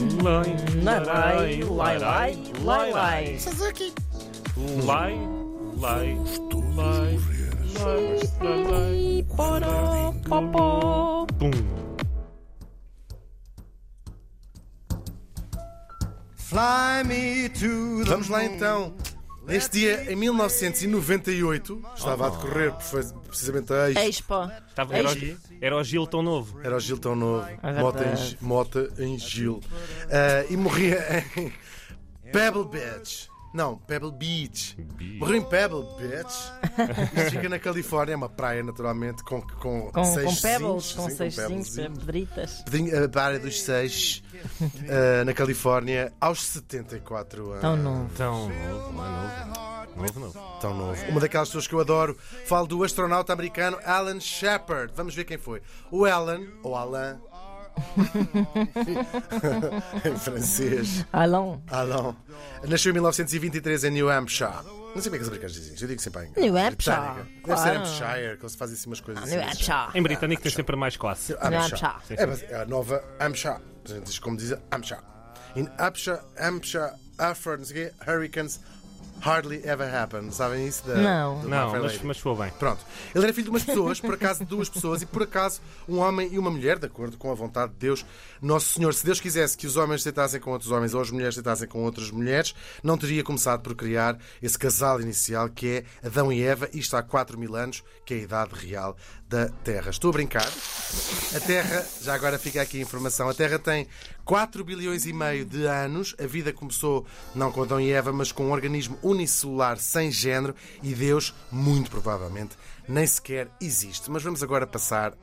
Lai, 0.00 0.56
Lai, 0.80 1.04
lai, 1.04 1.60
lai, 1.60 1.98
lai, 1.98 2.36
lai, 2.64 2.90
lai. 2.90 3.36
Suzuki. 3.38 3.92
Lai, 4.56 5.12
lai, 5.76 6.16
lai, 6.74 7.18
lai, 7.76 8.18
lai, 8.40 8.62
lai. 8.64 9.24
Poró, 9.36 10.14
popó. 10.26 11.26
Pum. 11.38 11.52
Fly 16.34 17.02
me 17.04 17.50
to 17.50 18.02
the 18.04 18.10
Vamos 18.10 18.28
lá 18.30 18.44
então. 18.44 18.94
Neste 19.46 19.78
dia, 19.78 20.12
em 20.12 20.16
1998, 20.16 21.82
estava 21.96 22.26
a 22.26 22.30
decorrer 22.30 22.72
precisamente 23.26 23.72
a 23.72 23.90
Expo. 23.90 24.00
Expo. 24.00 24.52
Estava, 24.68 24.96
era, 24.96 25.10
o, 25.10 25.14
era 25.60 25.76
o 25.76 25.82
Gil 25.84 26.06
tão 26.06 26.22
novo. 26.22 26.60
Era 26.62 26.76
o 26.76 26.80
Gil 26.80 26.98
tão 26.98 27.16
novo. 27.16 27.46
Mota 27.80 28.04
em, 28.04 28.36
Mota 28.44 28.92
em 28.98 29.18
Gil. 29.18 29.60
Ah, 30.10 30.44
e 30.48 30.56
morria 30.56 31.24
em 31.36 31.52
Pebble 32.30 32.66
Beach. 32.68 33.28
Não, 33.52 33.76
Pebble 33.78 34.12
Beach. 34.12 34.76
Beach. 34.94 35.18
Morreu 35.18 35.36
em 35.36 35.42
Pebble 35.44 35.84
Beach. 35.98 36.34
Isto 37.16 37.30
fica 37.32 37.48
na 37.48 37.58
Califórnia, 37.58 38.12
é 38.12 38.16
uma 38.16 38.28
praia 38.28 38.62
naturalmente 38.62 39.24
com, 39.24 39.40
com, 39.42 39.90
Com, 39.92 40.04
seis 40.04 40.24
com 40.26 40.34
pebbles, 40.40 40.84
zinhos, 40.84 40.92
com 40.94 41.08
sim, 41.10 41.16
seis 41.16 41.34
pebbles, 41.36 41.66
zinhos, 41.68 41.98
pedritas. 41.98 42.62
Pedinho- 42.62 43.04
A 43.04 43.08
Barra 43.08 43.38
dos 43.38 43.60
Seis, 43.62 44.22
ah, 44.88 45.24
na 45.24 45.32
Califórnia, 45.34 46.12
aos 46.20 46.42
74 46.42 47.48
anos. 47.50 47.60
Tão 47.60 47.76
novo. 47.76 48.10
Tão 48.16 48.48
novo, 48.48 48.92
não 48.92 49.04
é 49.04 49.44
novo. 49.46 49.70
Novo, 49.96 50.20
novo. 50.20 50.38
Tão 50.60 50.74
novo. 50.74 51.04
Uma 51.10 51.20
daquelas 51.20 51.48
pessoas 51.48 51.66
que 51.66 51.74
eu 51.74 51.80
adoro. 51.80 52.16
Falo 52.46 52.66
do 52.66 52.82
astronauta 52.84 53.32
americano 53.32 53.76
Alan 53.84 54.20
Shepard. 54.20 54.92
Vamos 54.96 55.14
ver 55.14 55.24
quem 55.24 55.36
foi. 55.36 55.60
O 55.90 56.04
Alan, 56.06 56.40
ou 56.62 56.76
Alain, 56.76 57.18
em 60.04 60.16
francês. 60.16 61.04
Alão. 61.12 61.62
Alan. 61.68 62.16
Nasceu 62.68 62.90
em 62.90 62.94
1923 62.94 63.84
em 63.84 63.90
New 63.90 64.10
Hampshire. 64.10 64.50
Não 64.94 65.00
sei 65.00 65.04
como 65.04 65.14
é 65.14 65.18
que 65.18 65.22
os 65.22 65.28
americanos 65.28 65.54
dizem 65.54 65.74
isto. 65.74 65.84
Eu 65.84 65.88
digo 65.88 66.02
sempre 66.02 66.24
em 66.24 66.32
New 66.40 66.56
Hampshire, 66.56 66.96
Britânica. 66.96 67.22
Deve 67.22 67.40
claro. 67.42 67.62
ser 67.62 67.76
Hampshire, 67.76 68.36
que 68.36 68.42
eles 68.42 68.54
fazem 68.56 68.76
assim 68.76 68.86
umas 68.88 69.00
coisas 69.00 69.24
New 69.24 69.40
assim. 69.40 69.50
Hampshire. 69.50 69.98
Em 69.98 70.02
britânico 70.02 70.42
tem 70.42 70.52
sempre 70.52 70.76
mais 70.76 70.96
classe. 70.96 71.32
Hampshire. 71.34 71.84
Hampshire. 71.84 72.20
É, 72.20 72.26
mas 72.26 72.42
é 72.42 72.62
a 72.62 72.66
nova 72.66 73.04
Hampshire. 73.20 73.56
A 73.84 73.88
gente 73.88 74.04
diz 74.04 74.18
como 74.18 74.36
diz 74.36 74.52
Hampshire. 74.72 75.00
In 75.56 75.68
Hampshire, 75.78 76.18
Hampshire, 76.38 76.90
Afro, 77.18 77.58
não 77.58 77.64
sei 77.64 77.86
o 77.86 77.90
quê, 77.90 78.10
hurricanes 78.10 78.60
hardly 79.20 79.60
ever 79.64 79.94
happen. 79.94 80.30
Sabem 80.30 80.66
isso? 80.66 80.86
Da, 80.86 80.94
Não. 80.94 81.42
Não, 81.42 81.72
mas, 81.82 82.02
mas 82.02 82.18
foi 82.18 82.34
bem. 82.36 82.50
Pronto. 82.58 82.84
Ele 83.14 83.24
era 83.24 83.32
filho 83.32 83.44
de 83.44 83.50
umas 83.50 83.64
pessoas, 83.64 84.00
por 84.00 84.14
acaso 84.14 84.40
de 84.40 84.46
duas 84.46 84.68
pessoas, 84.68 85.02
e 85.02 85.06
por 85.06 85.22
acaso 85.22 85.60
um 85.88 85.98
homem 85.98 86.28
e 86.32 86.38
uma 86.38 86.50
mulher, 86.50 86.78
de 86.78 86.86
acordo 86.86 87.16
com 87.16 87.30
a 87.30 87.34
vontade 87.34 87.72
de 87.72 87.78
Deus. 87.78 88.04
Nosso 88.40 88.74
Senhor, 88.74 88.92
se 88.94 89.04
Deus 89.04 89.20
quisesse 89.20 89.56
que 89.56 89.66
os 89.66 89.76
homens 89.76 90.02
se 90.02 90.10
deitassem 90.10 90.40
com 90.40 90.50
outros 90.50 90.70
homens 90.70 90.94
ou 90.94 91.00
as 91.00 91.10
mulheres 91.10 91.34
se 91.34 91.42
deitassem 91.42 91.68
com 91.68 91.82
outras 91.84 92.10
mulheres, 92.10 92.54
não 92.82 92.96
teria 92.96 93.22
começado 93.22 93.60
por 93.60 93.74
criar 93.74 94.18
esse 94.42 94.58
casal 94.58 95.00
inicial 95.00 95.48
que 95.48 95.84
é 96.02 96.06
Adão 96.06 96.32
e 96.32 96.42
Eva, 96.42 96.68
isto 96.72 96.96
há 96.96 97.02
4 97.02 97.38
mil 97.38 97.54
anos, 97.54 97.82
que 98.04 98.14
é 98.14 98.16
a 98.18 98.20
idade 98.20 98.54
real 98.54 98.96
da 99.28 99.48
Terra. 99.62 99.90
Estou 99.90 100.10
a 100.10 100.12
brincar. 100.12 100.48
A 101.36 101.40
Terra, 101.40 101.86
já 102.00 102.14
agora 102.14 102.38
fica 102.38 102.60
aqui 102.60 102.78
a 102.78 102.82
informação, 102.82 103.28
a 103.28 103.34
Terra 103.34 103.58
tem 103.58 103.86
4 104.24 104.64
bilhões 104.64 105.06
e 105.06 105.12
meio 105.12 105.44
de 105.44 105.66
anos. 105.66 106.14
A 106.20 106.26
vida 106.26 106.52
começou 106.52 107.06
não 107.34 107.52
com 107.52 107.62
Adão 107.62 107.80
e 107.80 107.92
Eva, 107.92 108.12
mas 108.12 108.32
com 108.32 108.46
um 108.46 108.52
organismo 108.52 108.98
unicelular 109.10 109.78
sem 109.78 110.10
género 110.10 110.54
e 110.82 110.94
Deus, 110.94 111.34
muito 111.50 111.90
provavelmente, 111.90 112.56
nem 112.88 113.06
sequer 113.06 113.48
existe. 113.60 114.10
Mas 114.10 114.22
vamos 114.22 114.42
agora 114.42 114.66
passar. 114.66 115.14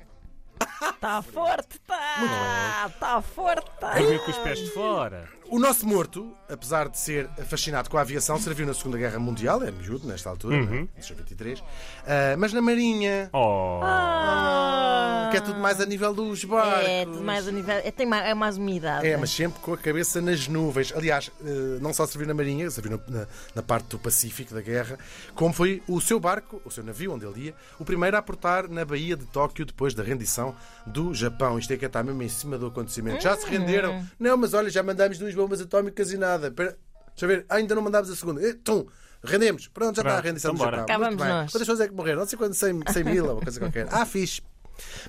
Está 0.81 1.21
forte, 1.21 1.77
está. 1.77 2.87
Está 2.87 3.21
forte, 3.21 3.69
tá. 3.79 3.95
Dormiu 3.95 4.19
com 4.19 4.31
os 4.31 4.37
pés 4.39 4.59
de 4.59 4.71
fora. 4.71 5.36
O 5.49 5.59
nosso 5.59 5.87
morto, 5.87 6.35
apesar 6.49 6.89
de 6.89 6.97
ser 6.99 7.29
fascinado 7.47 7.89
com 7.89 7.97
a 7.97 8.01
aviação, 8.01 8.37
serviu 8.39 8.65
na 8.67 8.73
Segunda 8.73 8.97
Guerra 8.97 9.17
Mundial, 9.17 9.63
é 9.63 9.71
miúdo 9.71 10.05
nesta 10.07 10.29
altura, 10.29 10.61
né? 10.65 10.87
Nasceu 10.95 11.15
em 11.15 11.19
23, 11.19 11.63
ah, 12.05 12.35
mas 12.37 12.51
na 12.51 12.61
Marinha, 12.61 13.29
Oh. 13.31 13.79
Ah. 13.83 15.29
que 15.31 15.37
é 15.37 15.41
tudo 15.41 15.59
mais 15.59 15.79
a 15.79 15.85
nível 15.85 16.13
dos 16.13 16.43
barcos. 16.43 16.87
É, 16.87 17.05
tudo 17.05 17.21
mais 17.23 17.47
a 17.47 17.51
nível. 17.51 17.75
É, 17.75 17.91
tem 17.91 18.05
mais, 18.05 18.25
é 18.25 18.33
mais 18.33 18.57
umidade. 18.57 19.07
É, 19.07 19.15
mas 19.17 19.29
sempre 19.29 19.59
com 19.61 19.73
a 19.73 19.77
cabeça 19.77 20.19
nas 20.21 20.47
nuvens. 20.47 20.93
Aliás, 20.95 21.31
eh, 21.43 21.77
não 21.81 21.93
só 21.93 22.05
serviu 22.05 22.27
na 22.27 22.33
Marinha, 22.33 22.69
serviu 22.69 22.99
na, 23.07 23.19
na- 23.19 23.27
na 23.55 23.61
parte 23.61 23.87
do 23.89 23.99
Pacífico 23.99 24.53
da 24.53 24.61
guerra, 24.61 24.97
como 25.35 25.53
foi 25.53 25.81
o 25.87 25.99
seu 26.01 26.19
barco, 26.19 26.61
o 26.65 26.71
seu 26.71 26.83
navio 26.83 27.13
onde 27.13 27.25
ele 27.25 27.47
ia, 27.47 27.55
o 27.79 27.85
primeiro 27.85 28.15
a 28.15 28.19
aportar 28.19 28.67
na 28.69 28.83
Baía 28.85 29.15
de 29.15 29.25
Tóquio 29.25 29.65
depois 29.65 29.93
da 29.93 30.03
rendição 30.03 30.55
do 30.85 31.13
Japão. 31.13 31.57
Isto 31.59 31.71
é 31.73 31.77
que 31.77 31.85
está 31.85 32.03
mesmo 32.03 32.21
em 32.23 32.29
cima 32.29 32.57
do 32.57 32.67
acontecimento. 32.67 33.21
Já 33.23 33.35
se 33.37 33.45
renderam? 33.47 34.05
Não, 34.19 34.35
mas 34.37 34.53
olha, 34.53 34.69
já 34.69 34.81
mandámos 34.83 35.17
duas 35.17 35.33
bombas 35.37 35.61
atómicas 35.61 36.11
e 36.11 36.17
nada. 36.17 36.47
Espera, 36.47 36.77
deixa 37.09 37.25
eu 37.25 37.27
ver, 37.27 37.45
Ah, 37.49 37.55
ainda 37.55 37.75
não 37.75 37.81
mandámos 37.81 38.09
a 38.09 38.15
segunda. 38.15 38.45
Eh, 38.45 38.55
tum, 38.63 38.85
rendemos. 39.23 39.67
Pronto, 39.67 39.95
já 39.95 40.01
está 40.01 40.17
a 40.17 40.21
rendição 40.21 40.53
do. 40.53 40.63
Japão. 40.63 40.85
Nós. 41.11 41.51
Quantas 41.51 41.59
pessoas 41.59 41.81
é 41.81 41.87
que 41.87 41.93
morreram? 41.93 42.19
Não 42.19 42.27
sei 42.27 42.37
quanto, 42.37 42.53
100, 42.53 42.81
100 42.91 43.03
mil 43.03 43.25
ou 43.25 43.33
uma 43.33 43.41
coisa 43.41 43.59
qualquer. 43.59 43.87
Ah, 43.91 44.05
fixe. 44.05 44.41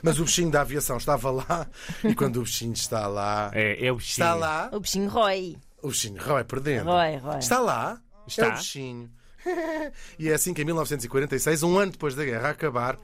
Mas 0.03 0.19
o 0.19 0.25
bichinho 0.25 0.51
da 0.51 0.63
aviação 0.63 0.97
estava 0.97 1.31
lá 1.31 1.67
e 2.03 2.15
quando 2.15 2.39
o 2.39 2.43
bichinho 2.43 2.73
está 2.73 3.07
lá. 3.07 3.51
É, 3.53 3.87
é 3.87 3.93
o 3.93 3.97
bichinho. 3.97 4.25
Está 4.25 4.35
lá. 4.35 4.71
O 4.73 4.81
bichinho 4.81 5.09
rói. 5.09 5.57
O 5.83 5.89
bichinho 5.89 6.23
rói 6.23 6.45
por 6.45 6.61
dentro. 6.61 6.87
Rói, 6.87 7.17
rói. 7.17 7.39
Está 7.39 7.61
lá. 7.61 8.01
Está. 8.27 8.47
É 8.47 8.49
o 8.49 8.53
bichinho. 8.53 9.11
e 10.19 10.29
é 10.29 10.35
assim 10.35 10.53
que 10.55 10.63
em 10.63 10.65
1946, 10.65 11.63
um 11.63 11.79
ano 11.79 11.93
depois 11.93 12.15
da 12.15 12.25
guerra 12.25 12.51
acabar, 12.51 12.99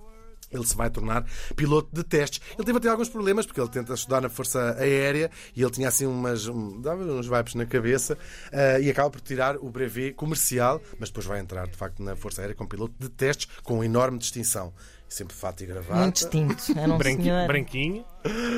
ele 0.50 0.66
se 0.66 0.76
vai 0.76 0.90
tornar 0.90 1.24
piloto 1.56 1.88
de 1.92 2.02
testes. 2.04 2.40
Ele 2.56 2.64
teve 2.64 2.78
até 2.78 2.88
alguns 2.88 3.08
problemas, 3.08 3.46
porque 3.46 3.60
ele 3.60 3.68
tenta 3.68 3.94
estudar 3.94 4.20
na 4.20 4.28
Força 4.28 4.76
Aérea 4.78 5.30
e 5.54 5.62
ele 5.62 5.70
tinha 5.70 5.88
assim 5.88 6.06
umas. 6.06 6.46
um- 6.46 6.80
dava 6.80 7.02
uns 7.02 7.26
vibes 7.26 7.54
na 7.54 7.66
cabeça 7.66 8.16
ah, 8.52 8.78
e 8.78 8.90
acaba 8.90 9.10
por 9.10 9.20
tirar 9.20 9.56
o 9.56 9.70
brevet 9.70 10.12
comercial, 10.14 10.80
mas 10.98 11.08
depois 11.08 11.26
vai 11.26 11.40
entrar 11.40 11.66
de 11.66 11.76
facto 11.76 12.02
na 12.02 12.14
Força 12.16 12.40
Aérea 12.42 12.54
como 12.54 12.68
piloto 12.68 12.94
de 12.98 13.08
testes 13.08 13.48
com 13.62 13.82
enorme 13.82 14.18
distinção. 14.18 14.72
Sempre 15.14 15.36
fato 15.36 15.62
e 15.62 15.66
gravata. 15.66 15.94
Muito 16.00 16.14
distinto. 16.16 16.76
Era 16.76 16.92
um 16.92 16.98
Branqui- 16.98 17.22
senhor. 17.22 17.46
branquinho. 17.46 18.04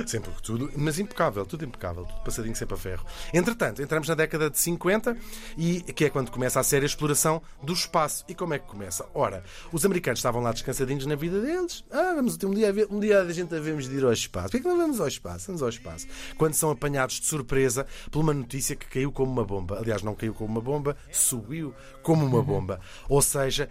Sempre 0.06 0.30
tudo, 0.42 0.70
mas 0.76 0.98
impecável, 0.98 1.44
tudo 1.44 1.64
impecável, 1.64 2.04
tudo 2.06 2.20
passadinho 2.24 2.54
sempre 2.56 2.76
a 2.76 2.78
ferro. 2.78 3.04
Entretanto, 3.34 3.82
entramos 3.82 4.08
na 4.08 4.14
década 4.14 4.48
de 4.48 4.56
50 4.58 5.14
e 5.58 5.80
que 5.82 6.04
é 6.06 6.08
quando 6.10 6.30
começa 6.30 6.58
a 6.58 6.62
séria 6.62 6.86
exploração 6.86 7.42
do 7.62 7.72
espaço. 7.74 8.24
E 8.28 8.34
como 8.34 8.54
é 8.54 8.58
que 8.58 8.66
começa? 8.66 9.04
Ora, 9.12 9.42
os 9.72 9.84
americanos 9.84 10.20
estavam 10.20 10.40
lá 10.40 10.50
descansadinhos 10.52 11.04
na 11.04 11.14
vida 11.16 11.40
deles. 11.42 11.84
Ah, 11.90 12.12
vamos 12.14 12.36
ter 12.38 12.46
um 12.46 12.54
dia, 12.54 12.68
a 12.70 12.72
ver- 12.72 12.86
um 12.90 13.00
dia 13.00 13.20
a 13.20 13.32
gente 13.32 13.54
havemos 13.54 13.86
de 13.88 13.96
ir 13.96 14.04
ao 14.04 14.12
espaço. 14.12 14.50
Porquê 14.52 14.60
que 14.60 14.68
não 14.68 14.78
vamos 14.78 14.98
ao 15.00 15.08
espaço? 15.08 15.48
Vamos 15.48 15.62
ao 15.62 15.68
espaço. 15.68 16.06
Quando 16.38 16.54
são 16.54 16.70
apanhados 16.70 17.20
de 17.20 17.26
surpresa 17.26 17.86
por 18.10 18.20
uma 18.20 18.32
notícia 18.32 18.74
que 18.76 18.86
caiu 18.86 19.12
como 19.12 19.30
uma 19.30 19.44
bomba. 19.44 19.78
Aliás, 19.78 20.02
não 20.02 20.14
caiu 20.14 20.32
como 20.32 20.48
uma 20.52 20.60
bomba, 20.62 20.96
subiu 21.12 21.74
como 22.02 22.24
uma 22.24 22.42
bomba. 22.42 22.80
Ou 23.10 23.20
seja, 23.20 23.68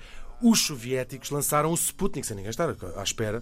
os 0.47 0.61
soviéticos 0.61 1.31
lançaram 1.31 1.71
o 1.71 1.73
Sputnik, 1.73 2.25
sem 2.25 2.35
ninguém 2.35 2.51
estar 2.51 2.69
à 2.69 3.03
espera 3.03 3.41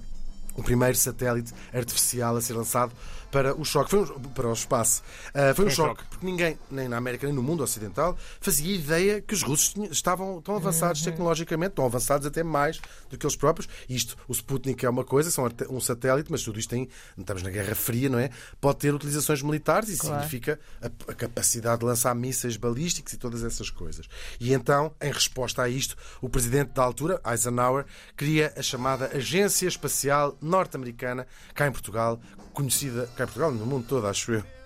o 0.55 0.63
primeiro 0.63 0.95
satélite 0.97 1.53
artificial 1.73 2.35
a 2.37 2.41
ser 2.41 2.53
lançado 2.53 2.91
para 3.31 3.55
o 3.59 3.65
choque, 3.65 3.89
foi 3.89 4.01
um- 4.01 4.19
para 4.29 4.47
o 4.47 4.53
espaço. 4.53 5.01
Ah, 5.33 5.55
foi 5.55 5.65
um 5.65 5.67
um 5.67 5.71
choque, 5.71 5.89
choque. 6.01 6.09
porque 6.11 6.23
ninguém, 6.25 6.59
nem 6.69 6.87
na 6.87 6.97
América 6.97 7.25
nem 7.25 7.35
no 7.35 7.41
mundo 7.41 7.63
ocidental, 7.63 8.15
fazia 8.39 8.75
ideia 8.75 9.21
que 9.21 9.33
os 9.33 9.41
russos 9.41 9.69
tinham- 9.73 9.91
estavam 9.91 10.39
tão 10.39 10.55
avançados 10.55 11.01
tecnologicamente, 11.01 11.71
tão 11.73 11.83
avançados 11.85 12.27
até 12.27 12.43
mais 12.43 12.79
do 13.09 13.17
que 13.17 13.25
eles 13.25 13.35
próprios. 13.35 13.67
Isto, 13.89 14.15
o 14.27 14.31
Sputnik 14.33 14.85
é 14.85 14.89
uma 14.89 15.03
coisa, 15.03 15.31
são 15.31 15.49
um 15.71 15.79
satélite, 15.79 16.31
mas 16.31 16.43
tudo 16.43 16.59
isto 16.59 16.69
tem, 16.69 16.87
estamos 17.17 17.41
na 17.41 17.49
Guerra 17.49 17.73
Fria, 17.73 18.07
não 18.07 18.19
é? 18.19 18.29
Pode 18.61 18.77
ter 18.77 18.93
utilizações 18.93 19.41
militares 19.41 19.89
e 19.89 19.97
Claro. 19.97 20.15
significa 20.17 20.59
a, 20.79 20.85
a 21.11 21.15
capacidade 21.15 21.79
de 21.79 21.85
lançar 21.85 22.13
mísseis 22.13 22.55
balísticos 22.55 23.13
e 23.13 23.17
todas 23.17 23.43
essas 23.43 23.71
coisas. 23.71 24.07
E 24.39 24.53
então, 24.53 24.93
em 25.01 25.11
resposta 25.11 25.63
a 25.63 25.67
isto, 25.69 25.97
o 26.21 26.29
presidente 26.29 26.69
da 26.73 26.83
altura, 26.83 27.19
Eisenhower, 27.25 27.85
cria 28.15 28.53
a 28.55 28.61
chamada 28.61 29.07
Agência 29.07 29.67
Espacial 29.67 30.37
Norte-Americana, 30.43 31.25
cá 31.53 31.67
em 31.67 31.71
Portugal, 31.71 32.19
conhecida, 32.53 33.07
cá 33.15 33.23
em 33.23 33.27
Portugal, 33.27 33.51
no 33.51 33.65
mundo 33.65 33.85
todo, 33.87 34.07
acho 34.07 34.33
eu. 34.33 34.62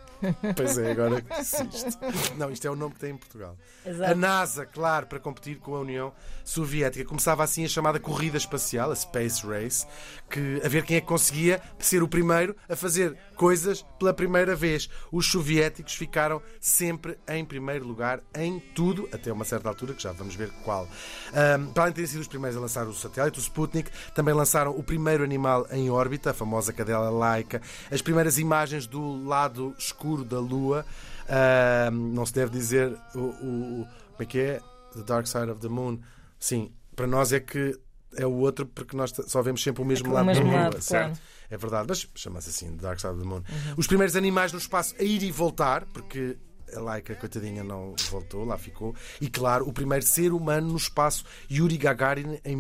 Pois 0.56 0.78
é, 0.78 0.92
agora 0.92 1.22
que 1.22 1.42
isto. 1.42 2.00
Não, 2.38 2.52
isto 2.52 2.68
é 2.68 2.72
o 2.72 2.76
nome 2.76 2.94
que 2.96 3.00
tem 3.00 3.12
em 3.12 3.18
Portugal. 3.18 3.58
Exato. 3.86 4.12
A 4.12 4.16
NASA, 4.16 4.66
claro, 4.66 5.08
para 5.08 5.20
competir 5.20 5.58
com 5.58 5.76
a 5.76 5.80
União 5.80 6.12
Soviética. 6.44 7.06
Começava 7.06 7.44
assim 7.44 7.66
a 7.66 7.68
chamada 7.68 8.00
corrida 8.00 8.38
espacial, 8.38 8.92
a 8.92 8.96
Space 8.96 9.46
Race, 9.46 9.86
que 10.30 10.62
a 10.64 10.68
ver 10.68 10.84
quem 10.84 10.98
é 10.98 11.02
que 11.02 11.08
conseguia 11.08 11.62
ser 11.80 12.02
o 12.02 12.08
primeiro 12.08 12.56
a 12.68 12.76
fazer 12.76 13.18
coisas 13.36 13.86
pela 14.00 14.14
primeira 14.14 14.56
vez. 14.56 14.90
Os 15.12 15.26
soviéticos 15.28 15.94
ficaram 15.94 16.42
sempre 16.60 17.18
em 17.28 17.46
primeiro 17.46 17.86
lugar 17.86 18.22
em 18.36 18.60
tudo, 18.60 19.08
até 19.14 19.32
uma 19.32 19.46
certa 19.46 19.70
altura, 19.70 19.94
que 19.94 20.02
já 20.02 20.12
vamos 20.12 20.36
ver 20.36 20.50
qual. 20.64 20.88
Ahm, 21.34 21.68
para 21.74 21.84
além 21.84 21.92
de 21.92 21.96
terem 21.96 22.08
sido 22.08 22.22
os 22.22 22.28
primeiros 22.28 22.58
a 22.58 22.62
lançar 22.62 22.88
o 22.88 22.94
satélite, 22.94 23.40
o 23.40 23.42
Sputnik, 23.42 23.92
também 24.14 24.34
lançaram 24.34 24.72
o 24.72 24.84
primeiro 24.84 25.24
animal 25.24 25.68
em 25.72 25.90
órbita, 25.90 26.32
a 26.32 26.34
famosa 26.34 26.74
cadela 26.74 27.10
laica, 27.10 27.62
as 27.92 28.02
primeiras 28.02 28.38
imagens 28.38 28.88
do 28.88 29.24
lado 29.24 29.76
escuro 29.78 30.07
da 30.24 30.40
Lua. 30.40 30.86
Ahm, 31.30 32.14
não 32.14 32.26
se 32.26 32.34
deve 32.34 32.52
dizer 32.52 32.96
o, 33.16 33.20
o- 33.20 33.88
como 34.12 34.22
é 34.22 34.26
que 34.26 34.40
é? 34.40 34.60
The 34.94 35.04
Dark 35.04 35.28
Side 35.28 35.50
of 35.52 35.60
the 35.62 35.68
Moon. 35.68 36.00
Sim, 36.40 36.72
para 36.96 37.06
nós 37.08 37.34
é 37.34 37.40
que 37.40 37.78
é 38.16 38.26
o 38.26 38.32
outro 38.34 38.66
porque 38.66 38.96
nós 38.96 39.14
só 39.28 39.42
vemos 39.42 39.62
sempre 39.62 39.82
o 39.82 39.86
mesmo 39.86 40.10
O 40.10 40.14
lado 40.14 40.26
mesmo 40.26 40.46
da 40.46 40.50
Lua, 40.50 40.60
lado, 40.62 40.82
certo? 40.82 41.08
claro. 41.10 41.20
É 41.50 41.58
verdade, 41.58 41.86
mas 41.90 42.08
chama-se 42.16 42.50
assim, 42.50 42.76
The 42.76 42.82
Dark 42.82 43.00
Side 43.00 43.14
of 43.14 43.22
the 43.22 43.28
Moon. 43.28 43.42
Os 43.78 43.88
primeiros 43.88 44.16
animais 44.16 44.52
no 44.52 44.58
espaço 44.60 44.96
a 45.00 45.04
ir 45.04 45.22
e 45.24 45.32
voltar, 45.32 45.86
porque 45.86 46.38
a 46.76 46.80
Laika, 46.82 47.16
coitadinha, 47.16 47.64
não 47.64 47.96
voltou, 48.10 48.44
lá 48.44 48.58
ficou. 48.58 48.94
E 49.22 49.30
claro, 49.30 49.66
o 49.68 49.72
primeiro 49.72 50.04
ser 50.06 50.34
humano 50.34 50.68
no 50.72 50.76
espaço, 50.78 51.24
Yuri 51.50 51.78
Gagarin, 51.78 52.40
em 52.44 52.56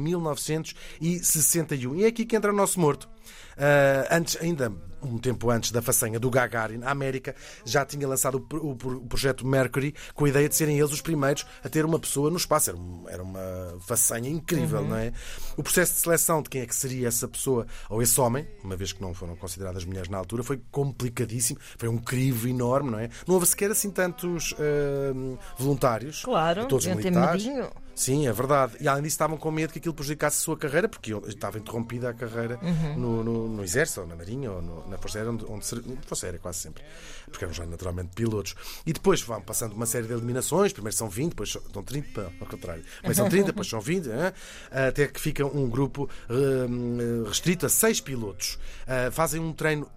1961. 1.01 1.95
E 1.95 2.03
é 2.03 2.07
aqui 2.07 2.25
que 2.25 2.35
entra 2.35 2.51
o 2.51 2.55
nosso 2.55 2.79
morto. 2.79 3.09
Ah, 3.57 4.07
antes, 4.18 4.38
ainda 4.41 4.71
um 5.00 5.19
tempo 5.19 5.51
antes 5.51 5.71
da 5.71 5.79
façanha 5.79 6.19
do 6.19 6.27
Gagarin, 6.29 6.81
a 6.83 6.89
América 6.89 7.35
já 7.63 7.85
tinha 7.85 8.07
lançado 8.07 8.35
o, 8.35 8.41
pro- 8.41 8.68
o 8.71 8.75
pro- 8.75 8.97
o 8.97 9.06
projeto 9.06 9.45
Mercury 9.45 9.94
com 10.15 10.25
a 10.25 10.29
ideia 10.29 10.50
de 10.50 10.56
serem 10.56 10.79
eles 10.79 10.91
os 10.91 11.01
primeiros 11.01 11.45
a 11.63 11.69
ter 11.69 11.85
uma 11.85 12.00
pessoa 12.00 12.31
no 12.31 12.38
espaço. 12.38 12.71
Era, 13.07 13.24
um- 13.24 13.29
uma 13.29 13.77
façanha 13.81 14.27
incrível, 14.29 14.83
não 14.83 14.95
é? 14.97 15.13
O 15.56 15.62
processo 15.62 15.94
de 15.94 16.00
seleção 16.00 16.41
de 16.41 16.50
quem 16.50 16.62
é 16.62 16.65
que 16.65 16.75
seria 16.75 17.07
essa 17.07 17.27
pessoa 17.27 17.68
ou 17.89 18.01
esse 18.01 18.19
homem, 18.19 18.47
uma 18.63 18.75
vez 18.75 18.91
que 18.91 19.01
não 19.01 19.13
foram 19.13 19.35
consideradas 19.35 19.85
mulheres 19.85 20.09
na 20.09 20.18
altura, 20.18 20.41
foi 20.44 20.59
complicadíssimo. 20.71 21.59
Foi 21.77 21.88
um 21.89 21.97
crivo 22.00 22.47
enorme, 22.47 22.89
não 22.89 23.00
é? 23.00 23.09
Não 23.27 23.35
houve 23.35 23.45
sequer 23.45 23.69
assim 23.69 23.91
tantos 23.91 24.56
ah, 24.57 25.38
voluntários. 25.57 26.24
Claro, 26.24 26.65
todos 26.68 26.85
militares. 26.88 27.45
medinho. 27.45 27.69
Sim, 27.99 28.27
é 28.27 28.31
verdade. 28.31 28.77
E 28.79 28.88
além 28.88 29.01
disso 29.03 29.15
estavam 29.15 29.38
com 29.38 29.49
medo 29.49 29.73
que 29.73 29.79
aquilo 29.79 29.94
prejudicasse 29.94 30.38
a 30.38 30.41
sua 30.41 30.55
carreira, 30.55 30.88
porque 30.88 31.11
estava 31.27 31.57
interrompida 31.57 32.09
a 32.09 32.13
carreira 32.13 32.59
Uhum. 32.61 32.95
no, 32.97 33.23
no, 33.23 33.47
no 33.49 33.63
Exército, 33.63 34.01
ou 34.01 34.07
na 34.07 34.15
Marinha, 34.15 34.51
ou 34.51 34.61
no- 34.61 34.88
na 34.88 34.97
Força 34.99 35.17
Aérea, 35.17 35.31
onde, 35.33 35.45
onde 35.45 35.65
Força 36.05 36.27
Aérea 36.27 36.39
quase 36.39 36.59
sempre. 36.59 36.83
Porque 37.29 37.44
eram 37.44 37.53
já 37.53 37.65
naturalmente 37.65 38.09
pilotos. 38.15 38.55
E 38.85 38.94
depois 38.94 39.21
vão 39.21 39.41
passando 39.41 39.73
uma 39.73 39.85
série 39.88 40.05
de 40.07 40.13
eliminações, 40.13 40.71
primeiro 40.71 40.95
são 40.95 41.09
20, 41.09 41.29
depois 41.31 41.51
são 41.51 41.61
são 41.73 41.83
30, 41.83 42.21
não, 42.23 42.31
ao 42.41 42.47
contrário. 42.47 42.83
Primeiro 42.99 43.15
são 43.15 43.29
30, 43.29 43.45
depois 43.47 43.67
são 43.67 43.81
20, 43.81 44.07
hã? 44.09 44.31
até 44.71 45.07
que 45.07 45.19
fica 45.19 45.43
um 45.45 45.67
grupo 45.69 46.07
hum, 46.29 47.23
restrito 47.27 47.65
a 47.65 47.69
6 47.69 48.00
pilotos. 48.00 48.59
Ah, 48.88 49.09
fazem 49.11 49.41
um 49.41 49.51
treino 49.53 49.88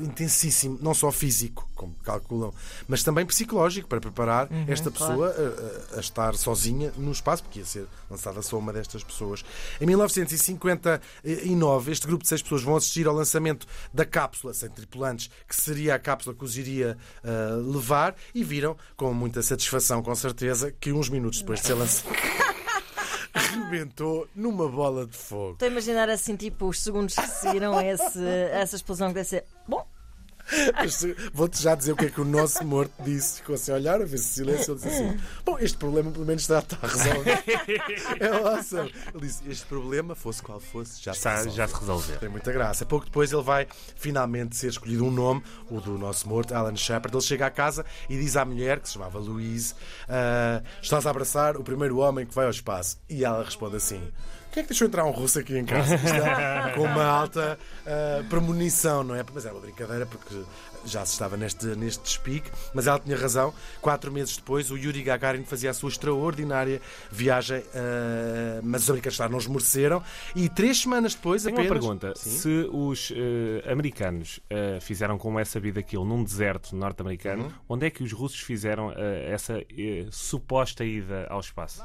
intensíssimo, 0.00 0.78
não 0.80 0.94
só 0.94 1.10
físico, 1.10 1.68
como 1.74 1.94
calculam, 2.04 2.52
mas 2.88 3.02
também 3.02 3.26
psicológico, 3.26 3.88
para 3.88 4.00
preparar 4.00 4.48
esta 4.68 4.88
Uhum, 4.90 4.94
claro. 4.96 5.12
pessoa 5.22 5.28
a, 5.92 5.94
a- 5.94 5.96
a 5.98 6.00
estar 6.00 6.34
sozinha 6.36 6.92
no 6.96 7.10
espaço, 7.32 7.42
porque 7.42 7.60
ia 7.60 7.64
ser 7.64 7.86
lançada 8.10 8.42
só 8.42 8.58
uma 8.58 8.72
destas 8.72 9.02
pessoas. 9.02 9.44
Em 9.80 9.86
1959, 9.86 11.92
este 11.92 12.06
grupo 12.06 12.22
de 12.22 12.28
seis 12.28 12.42
pessoas 12.42 12.62
vão 12.62 12.76
assistir 12.76 13.06
ao 13.06 13.14
lançamento 13.14 13.66
da 13.92 14.04
cápsula 14.04 14.54
sem 14.54 14.68
tripulantes, 14.68 15.30
que 15.48 15.56
seria 15.56 15.94
a 15.94 15.98
cápsula 15.98 16.36
que 16.36 16.44
os 16.44 16.56
iria 16.56 16.96
ah, 17.24 17.56
levar, 17.56 18.14
e 18.34 18.44
viram, 18.44 18.76
com 18.96 19.12
muita 19.14 19.42
satisfação, 19.42 20.02
com 20.02 20.14
certeza, 20.14 20.72
que 20.72 20.92
uns 20.92 21.08
minutos 21.08 21.40
depois 21.40 21.60
de 21.60 21.66
ser 21.66 21.74
lançado. 21.74 22.14
Rebentou 23.34 24.28
numa 24.34 24.68
bola 24.68 25.06
de 25.06 25.16
fogo. 25.16 25.52
Estou 25.52 25.68
a 25.68 25.70
imaginar 25.70 26.08
assim, 26.10 26.36
tipo, 26.36 26.68
os 26.68 26.82
segundos 26.82 27.14
que 27.14 27.26
seguiram 27.26 27.76
a, 27.76 27.84
esse, 27.84 28.22
essa 28.50 28.76
explosão 28.76 29.08
que 29.08 29.14
deve 29.14 29.28
ser. 29.28 29.44
Bom, 29.66 29.81
Vou-te 31.32 31.62
já 31.62 31.74
dizer 31.74 31.92
o 31.92 31.96
que 31.96 32.06
é 32.06 32.10
que 32.10 32.20
o 32.20 32.24
nosso 32.24 32.64
morto 32.64 32.92
disse. 33.02 33.36
Ficou 33.40 33.54
assim 33.54 33.72
a 33.72 33.74
olhar, 33.74 34.00
a 34.00 34.04
ver 34.04 34.18
se 34.18 34.34
silêncio. 34.34 34.72
Ele 34.72 34.80
disse 34.80 34.88
assim: 34.88 35.20
Bom, 35.44 35.58
este 35.58 35.78
problema 35.78 36.10
pelo 36.10 36.26
menos 36.26 36.42
está, 36.42 36.58
está 36.58 36.76
resolvido. 36.86 37.30
é 38.20 38.26
awesome. 38.28 38.92
Ele 39.14 39.26
disse: 39.26 39.42
Este 39.48 39.66
problema, 39.66 40.14
fosse 40.14 40.42
qual 40.42 40.60
fosse, 40.60 41.02
já 41.02 41.12
se 41.12 41.18
Está, 41.18 41.30
resolveu." 41.36 41.52
já 41.56 41.68
se 41.68 41.74
resolveu. 41.74 42.18
Tem 42.18 42.28
muita 42.28 42.52
graça. 42.52 42.84
Pouco 42.84 43.06
depois 43.06 43.32
ele 43.32 43.42
vai 43.42 43.66
finalmente 43.96 44.56
ser 44.56 44.68
escolhido 44.68 45.04
um 45.04 45.10
nome, 45.10 45.42
o 45.70 45.80
do 45.80 45.98
nosso 45.98 46.28
morto, 46.28 46.54
Alan 46.54 46.76
Shepard. 46.76 47.16
Ele 47.16 47.24
chega 47.24 47.46
à 47.46 47.50
casa 47.50 47.84
e 48.08 48.16
diz 48.18 48.36
à 48.36 48.44
mulher, 48.44 48.80
que 48.80 48.88
se 48.88 48.94
chamava 48.94 49.18
Louise: 49.18 49.74
"Ah, 50.08 50.62
Estás 50.82 51.06
a 51.06 51.10
abraçar 51.10 51.56
o 51.56 51.62
primeiro 51.64 51.98
homem 51.98 52.26
que 52.26 52.34
vai 52.34 52.44
ao 52.44 52.50
espaço. 52.50 52.98
E 53.08 53.24
ela 53.24 53.42
responde 53.44 53.76
assim. 53.76 54.02
Quem 54.52 54.60
é 54.60 54.64
que 54.64 54.68
deixou 54.68 54.86
entrar 54.86 55.04
um 55.06 55.10
russo 55.10 55.38
aqui 55.38 55.56
em 55.56 55.64
casa? 55.64 55.94
Isto 55.96 56.06
é 56.08 56.72
com 56.74 56.82
uma 56.82 57.04
alta 57.04 57.58
ah, 57.86 58.22
premonição, 58.28 59.02
não 59.02 59.14
é? 59.14 59.24
Mas 59.32 59.46
era 59.46 59.54
uma 59.54 59.60
brincadeira 59.62 60.04
porque 60.04 60.42
já 60.84 61.06
se 61.06 61.12
estava 61.12 61.36
neste, 61.36 61.64
neste 61.68 62.02
despique, 62.02 62.50
mas 62.74 62.86
ela 62.86 62.98
tinha 62.98 63.16
razão. 63.16 63.54
Quatro 63.80 64.12
meses 64.12 64.36
depois, 64.36 64.70
o 64.70 64.76
Yuri 64.76 65.02
Gagarin 65.02 65.44
fazia 65.44 65.70
a 65.70 65.74
sua 65.74 65.88
extraordinária 65.88 66.82
viagem, 67.10 67.62
ah, 67.74 68.60
mas 68.62 68.82
os 68.82 68.90
americanos 68.90 69.18
lá 69.18 69.28
não 69.30 69.38
esmoreceram. 69.38 70.02
E 70.36 70.48
três 70.50 70.82
semanas 70.82 71.14
depois, 71.14 71.44
Tenho 71.44 71.56
uma 71.56 71.62
apenas. 71.64 71.80
pergunta. 71.80 72.12
Sim. 72.16 72.30
Se 72.30 72.68
os 72.70 73.10
eh, 73.16 73.72
americanos 73.72 74.38
fizeram 74.82 75.16
como 75.16 75.38
é 75.38 75.44
sabido 75.46 75.78
aquilo 75.78 76.04
num 76.04 76.22
deserto 76.22 76.76
norte-americano, 76.76 77.44
Uhum. 77.44 77.52
onde 77.70 77.86
é 77.86 77.90
que 77.90 78.02
os 78.02 78.12
russos 78.12 78.40
fizeram 78.40 78.92
essa 79.26 79.54
suposta 80.10 80.84
ida 80.84 81.26
ao 81.30 81.40
espaço? 81.40 81.82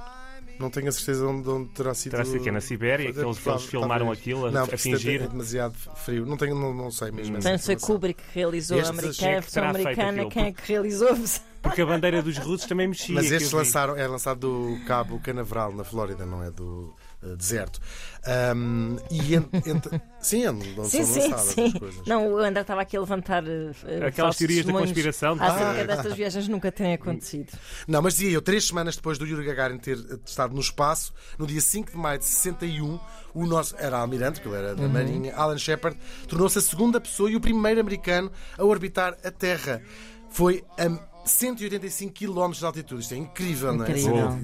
Não 0.60 0.70
tenho 0.70 0.90
a 0.90 0.92
certeza 0.92 1.28
onde, 1.28 1.48
onde 1.50 1.70
terá 1.70 1.94
sido. 1.94 2.12
Terá 2.12 2.26
sido 2.26 2.38
aqui 2.38 2.52
na 2.52 2.62
Sibéria, 2.62 3.14
que 3.14 3.20
eles, 3.20 3.38
que 3.38 3.50
eles 3.50 3.64
filmaram 3.66 4.12
aquilo 4.12 4.48
a, 4.48 4.52
não, 4.52 4.64
a 4.64 4.68
porque 4.68 4.78
fingir? 4.78 5.22
É 5.22 5.28
demasiado 5.28 5.76
frio. 5.96 6.26
Não, 6.26 6.38
tenho, 6.38 6.56
não, 6.56 6.74
não 6.74 6.92
sei 6.92 7.12
mesmo. 7.12 7.34
portanto 7.34 7.62
foi. 7.62 7.76
Kubrick 7.76 8.24
que 8.24 8.40
realizou 8.40 8.78
a 8.78 8.82
é 8.82 8.88
americana, 8.88 9.10
a 9.10 9.36
que 9.36 9.42
versão 9.42 9.64
feito 9.64 9.88
americana. 9.88 10.30
Quem 10.30 10.46
é 10.46 10.52
que 10.52 10.68
realizou? 10.68 11.18
Porque 11.62 11.82
a 11.82 11.86
bandeira 11.86 12.22
dos 12.22 12.38
russos 12.38 12.68
também 12.68 12.88
mexia. 12.88 13.16
Mas 13.16 13.28
que 13.28 13.36
estes 13.36 13.52
lançaram, 13.52 13.96
é 13.96 14.08
lançado 14.08 14.40
do 14.40 14.86
Cabo 14.86 15.20
Canaveral, 15.20 15.74
na 15.74 15.84
Flórida, 15.84 16.26
não 16.26 16.44
é 16.44 16.52
do 16.52 16.94
deserto. 17.38 17.80
Ahm, 18.26 18.98
e 19.10 19.36
ent, 19.36 19.48
ent- 19.66 20.02
sim, 20.22 20.44
não 20.46 20.86
Sim, 20.86 21.04
são 21.04 21.06
sim, 21.06 21.22
sim. 21.54 21.68
as 21.68 21.74
coisas. 21.80 22.06
Não, 22.06 22.34
o 22.34 22.38
André 22.38 22.62
estava 22.62 22.82
aqui 22.82 22.96
a 22.98 23.00
levantar 23.00 23.44
eh, 23.48 24.06
Aquelas 24.08 24.38
teorias 24.38 24.66
da 24.66 24.74
conspiração. 24.74 25.34
Acerca 25.40 25.82
Ah. 25.82 25.84
destas 25.96 26.14
viagens 26.14 26.48
nunca 26.48 26.72
têm 26.72 26.94
acontecido. 26.94 27.52
Não, 27.88 28.02
mas 28.02 28.14
dizia 28.16 28.32
eu, 28.32 28.42
três 28.42 28.66
semanas 28.68 28.96
depois 28.96 29.18
do 29.18 29.26
Yuri 29.26 29.46
Gagarin 29.46 29.78
ter 29.78 29.98
eh, 29.98 30.18
estado 30.26 30.54
no 30.54 30.62
espaço, 30.62 31.14
no 31.38 31.48
dia 31.48 31.62
5 31.62 31.92
de 31.92 31.98
maio 31.98 32.20
de 32.20 32.26
61, 32.26 33.00
o 33.34 33.46
nosso, 33.46 33.76
era 33.78 33.98
almirante, 33.98 34.40
porque 34.42 34.50
ele 34.56 34.58
era 34.66 34.76
da 34.76 34.88
Marinha, 34.88 35.34
Alan 35.36 35.58
Shepard, 35.58 35.98
tornou-se 36.28 36.58
a 36.58 36.62
segunda 36.62 37.00
pessoa 37.02 37.30
e 37.32 37.36
o 37.36 37.42
primeiro 37.42 37.80
americano 37.80 38.32
a 38.58 38.64
orbitar 38.64 39.18
a 39.24 39.32
Terra. 39.32 39.82
Foi 40.30 40.64
a 40.78 41.08
185 41.26 42.14
km 42.14 42.52
de 42.52 42.66
altitude. 42.66 43.02
Isto 43.02 43.14
é 43.14 43.18
incrível, 43.18 43.74
Incrível. 43.76 44.16
não 44.16 44.32
é? 44.34 44.40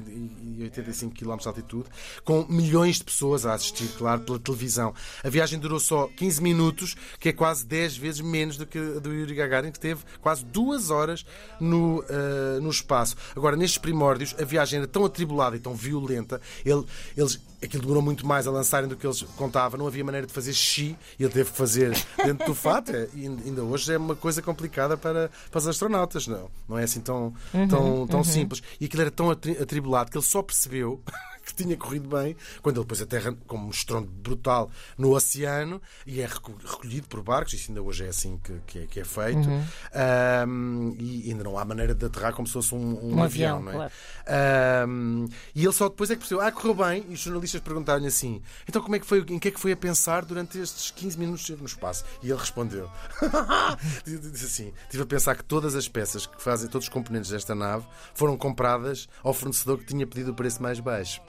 185 0.58 1.16
km 1.16 1.38
de 1.38 1.48
altitude, 1.48 1.86
com 2.24 2.46
milhões 2.50 2.98
de 2.98 3.04
pessoas 3.04 3.46
a 3.46 3.54
assistir, 3.54 3.88
claro, 3.98 4.22
pela 4.22 4.40
televisão. 4.40 4.94
A 5.24 5.30
viagem 5.30 5.60
durou 5.60 5.80
só 5.80 6.08
15 6.16 6.42
minutos, 6.42 6.96
que 7.20 7.30
é 7.30 7.34
quase 7.34 7.66
10 7.66 7.98
vezes 7.98 8.22
menos 8.22 8.58
do 8.58 8.66
que 8.66 8.78
a 8.78 9.00
do 9.00 9.14
Yuri 9.14 9.36
Gagarin, 9.36 9.72
que 9.72 9.80
teve 9.80 10.02
quase 10.22 10.44
duas 10.46 10.90
horas 10.90 11.26
no, 11.60 12.04
eh, 12.10 12.60
no 12.62 12.70
espaço. 12.70 13.16
Agora, 13.36 13.56
nestes 13.56 13.78
primórdios, 13.78 14.36
a 14.40 14.44
viagem 14.46 14.80
era 14.80 14.88
tão 14.88 15.06
atribulada 15.06 15.56
e 15.56 15.60
tão 15.60 15.74
violenta, 15.74 16.40
ele- 16.66 16.86
eles. 17.18 17.40
Aquilo 17.64 17.84
demorou 17.84 18.04
muito 18.04 18.28
mais 18.28 18.46
a 18.46 18.52
lançarem 18.52 18.90
do 18.90 18.98
que 18.98 19.08
eles 19.08 19.22
contavam, 19.38 19.80
não 19.80 19.88
havia 19.88 20.04
maneira 20.04 20.28
de 20.28 20.34
fazer 20.34 20.52
e 20.84 20.98
ele 21.18 21.32
teve 21.32 21.50
que 21.50 21.58
fazer 21.58 21.96
dentro 22.18 22.46
do 22.48 22.54
fato. 22.54 22.92
É, 22.94 23.08
e 23.16 23.26
ainda 23.26 23.64
hoje 23.64 23.94
é 23.94 23.98
uma 23.98 24.18
coisa 24.18 24.42
complicada 24.42 24.98
para, 24.98 25.32
para 25.50 25.60
os 25.60 25.66
astronautas, 25.68 26.28
não, 26.28 26.52
não 26.68 26.78
é 26.78 26.84
assim 26.84 27.00
tão, 27.00 27.34
tão, 27.70 28.06
tão 28.06 28.22
simples. 28.26 28.62
E 28.82 28.86
aquilo 28.86 29.04
era 29.04 29.12
tão 29.12 29.32
atri- 29.32 29.58
atribulado 29.58 30.12
que 30.12 30.18
ele 30.18 30.26
só 30.26 30.43
percebeu 30.44 31.04
que 31.46 31.54
tinha 31.54 31.76
corrido 31.78 32.08
bem 32.08 32.36
quando 32.62 32.80
ele 32.80 32.86
pôs 32.88 33.02
a 33.02 33.06
Terra 33.06 33.36
como 33.48 33.68
um 33.68 33.70
estrondo 33.70 34.08
brutal 34.10 34.72
no 34.98 35.12
oceano 35.16 35.82
e 36.06 36.22
é 36.22 36.26
reco- 36.26 36.56
recolhido 36.64 37.08
por 37.08 37.22
barcos. 37.22 37.54
Isso 37.54 37.70
ainda 37.72 37.82
hoje 37.82 38.06
é 38.06 38.10
assim 38.10 38.40
que, 38.44 38.54
que, 38.66 38.80
é, 38.80 38.86
que 38.88 39.00
é 39.00 39.04
feito. 39.04 39.48
Ahm, 39.94 40.96
e 41.00 41.30
ainda 41.32 41.44
não 41.44 41.58
há 41.58 41.66
maneira 41.66 41.94
de 41.94 42.06
aterrar 42.06 42.34
como 42.34 42.48
se 42.48 42.54
fosse 42.54 42.74
um, 42.74 42.78
um 42.78 43.16
Um 43.18 43.24
avião, 43.24 43.58
avião, 43.58 43.62
não 43.62 43.72
é? 43.84 43.90
claro. 44.26 45.30
E 45.56 45.64
ele 45.64 45.74
só 45.74 45.90
depois 45.90 46.10
é 46.10 46.16
que 46.16 46.20
percebeu, 46.20 46.44
ah, 46.46 46.52
correu 46.52 46.74
bem. 46.76 47.06
E 47.10 47.14
os 47.14 47.20
jornalistas 47.20 47.62
perguntaram-lhe 47.62 48.08
assim: 48.08 48.42
então 48.68 48.82
como 48.82 48.96
é 48.96 49.00
que 49.00 49.06
foi, 49.06 49.20
em 49.30 49.40
que 49.40 49.48
é 49.48 49.52
que 49.52 49.60
foi 49.60 49.72
a 49.72 49.78
pensar 49.78 50.26
durante 50.26 50.58
estes 50.60 50.92
15 50.92 51.18
minutos 51.18 51.50
no 51.50 51.66
espaço? 51.66 52.04
E 52.22 52.30
ele 52.30 52.40
respondeu: 52.40 52.90
disse 54.06 54.46
assim, 54.46 54.74
estive 54.84 55.04
a 55.04 55.06
pensar 55.06 55.36
que 55.36 55.44
todas 55.44 55.76
as 55.76 55.88
peças 55.88 56.26
que 56.26 56.42
fazem, 56.42 56.70
todos 56.70 56.88
os 56.88 56.94
componentes 56.94 57.30
desta 57.30 57.54
nave 57.56 57.86
foram 58.14 58.38
compradas 58.38 59.08
ao 59.24 59.34
fornecedor 59.34 59.78
que 59.80 59.86
tinha 59.86 60.06
pedido 60.08 60.32
o 60.32 60.36
preço 60.36 60.62
mais 60.62 60.80
baixo. 60.80 61.22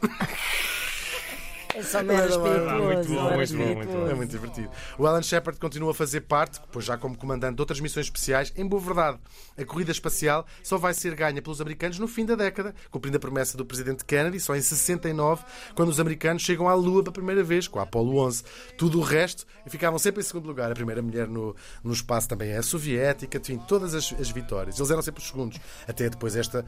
É 1.74 1.82
só 1.82 2.00
espirituoso. 2.00 3.42
espirituoso. 3.42 4.10
É 4.10 4.14
muito 4.14 4.30
divertido. 4.30 4.70
O 4.96 5.06
Alan 5.06 5.22
Shepard 5.22 5.58
continua 5.58 5.90
a 5.90 5.94
fazer 5.94 6.20
parte, 6.20 6.60
depois 6.60 6.84
já 6.84 6.96
como 6.96 7.16
comandante 7.16 7.56
de 7.56 7.62
outras 7.62 7.80
missões 7.80 8.06
especiais. 8.06 8.52
Em 8.56 8.64
boa 8.64 8.80
verdade, 8.80 9.18
a 9.58 9.64
corrida 9.64 9.90
espacial 9.90 10.46
só 10.62 10.78
vai 10.78 10.94
ser 10.94 11.16
ganha 11.16 11.42
pelos 11.42 11.60
americanos 11.60 11.98
no 11.98 12.06
fim 12.06 12.24
da 12.24 12.36
década, 12.36 12.72
cumprindo 12.92 13.16
a 13.16 13.20
promessa 13.20 13.56
do 13.58 13.66
presidente 13.66 14.04
Kennedy, 14.04 14.38
só 14.38 14.54
em 14.54 14.62
69, 14.62 15.44
quando 15.74 15.88
os 15.88 15.98
americanos 15.98 16.42
chegam 16.42 16.68
à 16.68 16.74
Lua 16.74 17.02
pela 17.02 17.12
primeira 17.12 17.42
vez, 17.42 17.66
com 17.66 17.80
a 17.80 17.82
Apollo 17.82 18.18
11. 18.18 18.44
Tudo 18.78 19.00
o 19.00 19.02
resto 19.02 19.44
ficavam 19.66 19.98
sempre 19.98 20.20
em 20.20 20.24
segundo 20.24 20.46
lugar. 20.46 20.70
A 20.70 20.74
primeira 20.74 21.02
mulher 21.02 21.26
no, 21.26 21.56
no 21.82 21.92
espaço 21.92 22.28
também 22.28 22.50
é 22.50 22.58
a 22.58 22.62
soviética, 22.62 23.38
enfim, 23.38 23.58
todas 23.66 23.94
as, 23.94 24.12
as 24.12 24.30
vitórias. 24.30 24.78
Eles 24.78 24.90
eram 24.92 25.02
sempre 25.02 25.20
os 25.20 25.28
segundos, 25.28 25.58
até 25.88 26.08
depois 26.08 26.36
esta 26.36 26.64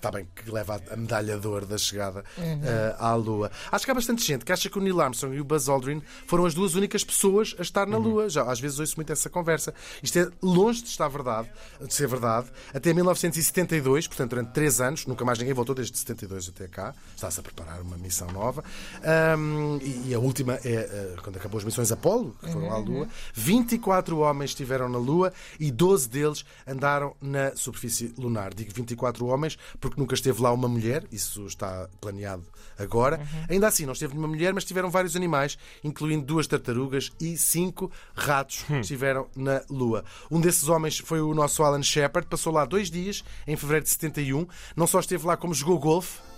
Está 0.00 0.10
bem 0.10 0.26
que 0.34 0.50
leva 0.50 0.80
a 0.90 0.96
medalha 0.96 1.36
de 1.36 1.46
ouro 1.46 1.66
da 1.66 1.76
chegada 1.76 2.24
Uhum. 2.38 2.60
eh, 2.64 2.96
à 2.98 3.14
Lua. 3.14 3.50
Acho 3.70 3.84
que 3.84 3.90
há 3.90 3.94
bastante 3.94 4.24
gente 4.24 4.46
que 4.46 4.50
acha 4.52 4.70
que 4.70 4.78
o 4.78 4.80
Neil 4.80 4.98
Armstrong 4.98 5.36
e 5.36 5.40
o 5.42 5.44
Buzz 5.44 5.68
Aldrin 5.68 6.00
foram 6.26 6.46
as 6.46 6.54
duas 6.54 6.74
únicas 6.74 7.04
pessoas 7.04 7.54
a 7.58 7.62
estar 7.62 7.86
na 7.86 7.98
Uhum. 7.98 8.02
Lua. 8.04 8.28
Já 8.30 8.44
às 8.50 8.58
vezes 8.58 8.78
ouço 8.78 8.96
muito 8.96 9.12
essa 9.12 9.28
conversa. 9.28 9.74
Isto 10.02 10.18
é 10.20 10.30
longe 10.42 10.80
de 10.82 10.88
estar 10.88 11.06
verdade, 11.08 11.50
de 11.86 11.92
ser 11.92 12.08
verdade. 12.08 12.46
Até 12.72 12.94
1972, 12.94 14.08
portanto, 14.08 14.30
durante 14.30 14.52
três 14.52 14.80
anos, 14.80 15.04
nunca 15.06 15.22
mais 15.22 15.38
ninguém 15.38 15.52
voltou 15.52 15.74
desde 15.74 15.98
72 15.98 16.48
até 16.48 16.66
cá. 16.66 16.94
Está-se 17.14 17.38
a 17.38 17.42
preparar 17.42 17.82
uma 17.82 17.98
missão 17.98 18.26
nova. 18.32 18.64
Ahm, 19.04 19.78
e, 19.82 20.14
a 20.14 20.18
última 20.18 20.54
é 20.64 20.68
eh, 20.72 21.16
quando 21.22 21.36
acabou 21.36 21.58
as 21.58 21.64
missões 21.64 21.92
Apolo, 21.92 22.34
que 22.40 22.50
foram 22.50 22.72
à 22.72 22.78
Lua. 22.78 23.06
24 23.34 24.16
homens 24.18 24.50
estiveram 24.52 24.88
na 24.88 24.98
Lua 24.98 25.30
e 25.58 25.70
12 25.70 26.08
deles 26.08 26.42
andaram 26.66 27.14
na 27.20 27.54
superfície 27.54 28.14
lunar. 28.16 28.54
Digo 28.54 28.72
24 28.72 29.26
homens 29.26 29.58
porque 29.78 29.89
nunca 29.98 30.14
esteve 30.14 30.40
lá 30.42 30.52
uma 30.52 30.68
mulher, 30.68 31.04
isso 31.10 31.46
está 31.46 31.88
planeado 32.00 32.44
agora. 32.78 33.20
Ainda 33.48 33.68
assim, 33.68 33.86
não 33.86 33.92
esteve 33.92 34.14
nenhuma 34.14 34.28
mulher, 34.28 34.52
mas 34.52 34.64
tiveram 34.64 34.90
vários 34.90 35.16
animais, 35.16 35.58
incluindo 35.84 36.24
duas 36.24 36.46
tartarugas 36.46 37.10
e 37.20 37.36
cinco 37.36 37.90
ratos 38.14 38.62
que 38.62 38.74
estiveram 38.80 39.28
na 39.36 39.62
Lua. 39.68 40.04
Um 40.30 40.40
desses 40.40 40.68
homens 40.68 40.98
foi 40.98 41.20
o 41.20 41.34
nosso 41.34 41.62
Alan 41.62 41.82
Shepard, 41.82 42.28
passou 42.28 42.52
lá 42.52 42.64
dois 42.64 42.90
dias, 42.90 43.24
em 43.46 43.56
fevereiro 43.56 43.84
de 43.84 43.90
71. 43.90 44.46
Não 44.76 44.86
só 44.86 45.00
esteve 45.00 45.26
lá, 45.26 45.36
como 45.36 45.54
jogou 45.54 45.78
golfe. 45.78 46.29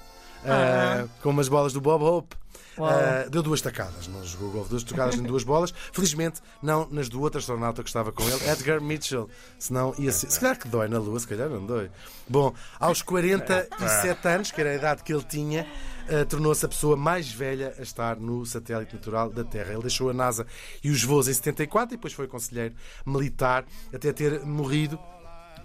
Ah, 0.45 1.07
com 1.23 1.31
umas 1.31 1.49
bolas 1.49 1.73
do 1.73 1.81
Bob 1.81 2.03
Hope. 2.05 2.37
Ah, 2.79 3.29
deu 3.31 3.43
duas 3.43 3.61
tacadas, 3.61 4.09
não 4.09 4.25
jogou 4.25 4.51
golfe, 4.51 4.71
duas 4.71 4.83
tacadas 4.83 5.17
em 5.17 5.23
duas 5.23 5.45
bolas. 5.45 5.75
Felizmente, 5.93 6.41
não 6.63 6.89
nas 6.91 7.07
do 7.07 7.21
outro 7.21 7.39
astronauta 7.39 7.83
que 7.83 7.89
estava 7.91 8.11
com 8.11 8.23
ele, 8.25 8.49
Edgar 8.51 8.81
Mitchell. 8.81 9.29
Senão 9.59 9.95
ia 9.99 10.11
ser. 10.11 10.31
Se 10.31 10.41
calhar 10.41 10.59
que 10.59 10.67
dói 10.69 10.89
na 10.89 10.99
Lua, 10.99 11.21
se 11.21 11.29
calhar 11.29 11.51
não 11.51 11.67
dói. 11.67 11.91
Bom, 12.27 12.55
aos 12.81 13.03
47 13.03 14.27
anos, 14.27 14.51
que 14.51 14.61
era 14.61 14.71
a 14.71 14.75
idade 14.75 15.03
que 15.03 15.13
ele 15.13 15.23
tinha, 15.23 15.67
ah, 16.09 16.25
tornou-se 16.25 16.65
a 16.65 16.69
pessoa 16.69 16.97
mais 16.97 17.31
velha 17.31 17.75
a 17.79 17.83
estar 17.83 18.17
no 18.17 18.45
satélite 18.47 18.95
natural 18.95 19.29
da 19.29 19.45
Terra. 19.45 19.73
Ele 19.75 19.83
deixou 19.83 20.09
a 20.09 20.15
NASA 20.15 20.47
e 20.83 20.91
os 20.91 21.05
voos 21.05 21.29
em 21.29 21.35
74 21.35 21.95
e 21.95 21.97
depois 21.99 22.15
foi 22.15 22.27
conselheiro 22.27 22.75
militar 23.05 23.67
até 23.93 24.15
ter 24.15 24.47
morrido 24.47 24.99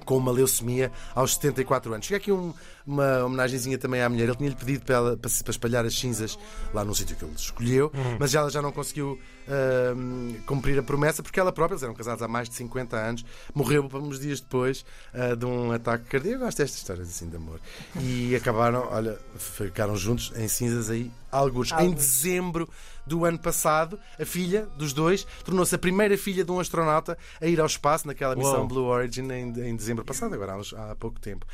com 0.06 0.18
uma 0.18 0.32
leucemia 0.32 0.92
aos 1.16 1.34
74 1.36 1.94
anos. 1.94 2.06
Chega 2.06 2.18
aqui 2.18 2.32
um- 2.32 2.54
uma 2.88 3.26
homenagenzinha 3.26 3.78
também 3.78 4.02
à 4.02 4.10
mulher. 4.10 4.30
Ele 4.30 4.36
tinha-lhe 4.36 4.56
pedido 4.56 4.86
para, 4.86 4.96
ela, 4.96 5.18
para, 5.18 5.30
para 5.30 5.52
espalhar 5.52 5.86
as 5.86 5.94
cinzas 5.94 6.40
lá 6.74 6.84
num 6.86 6.94
sítio 6.94 7.16
que 7.16 7.26
ele 7.26 7.34
escolheu, 7.36 7.92
mas 8.18 8.34
ela 8.34 8.50
já 8.50 8.62
não 8.62 8.72
conseguiu 8.72 9.20
ahm, 9.48 10.36
cumprir 10.46 10.80
a 10.80 10.84
promessa 10.84 11.22
porque 11.22 11.40
ela 11.40 11.52
própria, 11.52 11.76
eles 11.76 11.84
eram 11.84 11.94
casados 11.94 12.24
há 12.24 12.28
mais 12.28 12.50
de 12.50 12.56
50 12.56 12.96
anos, 12.96 13.26
morreu 13.54 13.90
uns 13.94 14.20
dias 14.20 14.40
depois 14.40 14.86
ah, 15.14 15.36
de 15.36 15.46
um 15.46 15.72
ataque 15.72 16.06
cardíaco. 16.06 16.38
Eu 16.38 16.46
gosto 16.46 16.58
destas 16.60 16.80
histórias 16.80 17.10
assim 17.10 17.30
de 17.30 17.36
amor. 17.36 17.60
E 18.00 18.36
acabaram, 18.36 18.88
olha, 18.90 19.20
ficaram 19.38 19.96
juntos 19.96 20.32
em 20.36 20.48
cinzas 20.48 20.90
aí, 20.90 21.12
alguns. 21.32 21.72
Em 21.74 21.92
dezembro 21.92 22.70
do 23.08 23.24
ano 23.24 23.40
passado, 23.40 23.98
a 24.20 24.26
filha 24.26 24.68
dos 24.78 24.92
dois 24.94 25.26
tornou-se 25.44 25.74
a 25.74 25.78
primeira 25.78 26.18
filha 26.18 26.44
de 26.44 26.52
um 26.52 26.60
astronauta 26.60 27.18
a 27.42 27.48
ir 27.48 27.60
ao 27.60 27.66
espaço 27.66 28.06
naquela 28.06 28.36
missão 28.36 28.60
Uau. 28.60 28.68
Blue 28.68 28.86
Origin 28.86 29.32
em, 29.32 29.70
em 29.70 29.76
dezembro 29.76 30.04
passado, 30.04 30.36
agora 30.36 30.54
há, 30.54 30.92
há 30.92 30.96
pouco 30.96 31.20
tempo. 31.20 31.46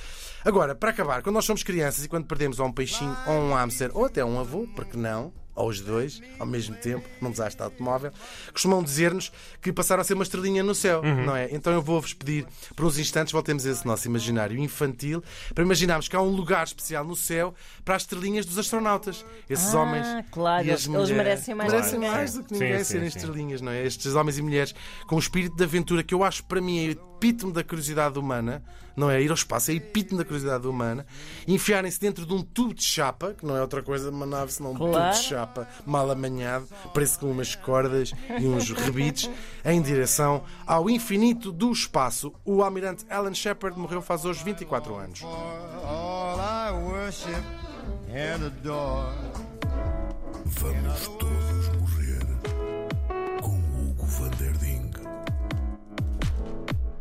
Agora, 0.43 0.75
para 0.75 0.89
acabar, 0.89 1.21
quando 1.23 1.35
nós 1.35 1.45
somos 1.45 1.63
crianças 1.63 2.03
e 2.05 2.07
quando 2.09 2.25
perdemos 2.25 2.59
ou 2.59 2.67
um 2.67 2.71
peixinho 2.71 3.15
ou 3.27 3.33
um 3.33 3.53
hamster 3.53 3.89
ou 3.93 4.05
até 4.05 4.23
um 4.23 4.39
avô, 4.39 4.67
porque 4.75 4.97
não? 4.97 5.33
Ou 5.55 5.69
os 5.69 5.79
dois, 5.81 6.19
ao 6.39 6.47
mesmo 6.47 6.75
tempo, 6.75 7.07
num 7.21 7.29
desastre 7.29 7.57
de 7.57 7.63
automóvel, 7.63 8.11
costumam 8.51 8.81
dizer-nos 8.81 9.31
que 9.61 9.71
passaram 9.71 10.01
a 10.01 10.03
ser 10.03 10.15
uma 10.15 10.23
estrelinha 10.23 10.63
no 10.63 10.73
céu, 10.73 11.03
não 11.03 11.35
é? 11.35 11.47
Então 11.51 11.71
eu 11.71 11.79
vou-vos 11.79 12.11
pedir, 12.11 12.47
por 12.75 12.85
uns 12.87 12.97
instantes, 12.97 13.31
voltemos 13.31 13.63
a 13.63 13.69
esse 13.69 13.85
nosso 13.85 14.07
imaginário 14.07 14.57
infantil, 14.57 15.23
para 15.53 15.63
imaginarmos 15.63 16.07
que 16.07 16.15
há 16.15 16.21
um 16.23 16.31
lugar 16.31 16.63
especial 16.65 17.05
no 17.05 17.15
céu 17.15 17.53
para 17.85 17.95
as 17.95 18.01
estrelinhas 18.01 18.47
dos 18.47 18.57
astronautas. 18.57 19.23
Esses 19.47 19.75
Ah, 19.75 19.79
homens. 19.81 20.25
claro, 20.31 20.65
e 20.65 20.71
as 20.71 20.85
eles- 20.85 20.95
eles 20.95 21.09
mulheres. 21.09 21.15
merecem 21.17 21.53
mais 21.53 21.71
Merecem 21.71 21.91
que 21.91 21.97
ninguém. 21.99 22.11
mais 22.17 22.33
do 22.33 22.43
que 22.45 22.53
ninguém 22.53 22.77
sim, 22.79 22.83
serem 22.85 23.09
sim. 23.11 23.17
estrelinhas, 23.19 23.61
não 23.61 23.71
é? 23.71 23.85
Estes 23.85 24.15
homens 24.15 24.39
e 24.39 24.41
mulheres 24.41 24.73
com 25.05 25.17
o 25.17 25.19
espírito 25.19 25.55
de 25.55 25.63
aventura 25.63 26.01
que 26.01 26.15
eu 26.15 26.23
acho 26.23 26.43
para 26.45 26.59
mim 26.59 26.79
é 26.87 26.91
epítome 26.93 27.53
da 27.53 27.63
curiosidade 27.63 28.17
humana, 28.17 28.63
não 28.95 29.09
é? 29.09 29.21
Ir 29.21 29.29
ao 29.29 29.35
espaço 29.35 29.71
é 29.71 29.75
epítome 29.75 30.17
da 30.19 30.25
curiosidade 30.25 30.67
humana, 30.67 31.05
enfiarem-se 31.47 31.99
dentro 31.99 32.25
de 32.25 32.33
um 32.33 32.41
tubo 32.41 32.73
de 32.73 32.83
chapa, 32.83 33.33
que 33.33 33.45
não 33.45 33.55
é 33.57 33.61
outra 33.61 33.81
coisa 33.81 34.09
de 34.09 34.15
uma 34.15 34.25
nave 34.25 34.51
senão 34.51 34.71
um 34.71 34.73
tubo 34.75 34.91
Claro. 34.91 35.13
de 35.15 35.23
chapa 35.23 35.67
mal 35.85 36.09
amanhado, 36.11 36.67
preso 36.93 37.19
com 37.19 37.31
umas 37.31 37.55
cordas 37.55 38.11
e 38.39 38.45
uns 38.47 38.69
rebites, 38.71 39.29
em 39.65 39.81
direção 39.81 40.43
ao 40.65 40.89
infinito 40.89 41.51
do 41.51 41.71
espaço. 41.71 42.33
O 42.45 42.61
almirante 42.63 43.05
Alan 43.09 43.33
Shepard 43.33 43.77
morreu 43.79 44.01
faz 44.01 44.25
hoje 44.25 44.43
24 44.43 44.95
anos. 44.95 45.21
Vamos 50.45 51.07
todos 51.19 51.52